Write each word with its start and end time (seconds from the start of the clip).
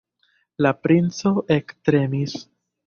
La 0.67 0.71
princo 0.87 1.35
ektremis. 1.61 2.39